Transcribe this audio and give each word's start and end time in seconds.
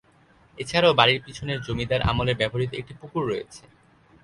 এছাড়াও 0.57 0.97
বাড়ির 0.99 1.19
পিছনের 1.25 1.59
জমিদার 1.61 2.01
আমলের 2.01 2.39
ব্যবহৃত 2.39 2.71
একটি 2.73 2.93
পুকুর 3.01 3.23
রয়েছে। 3.27 3.63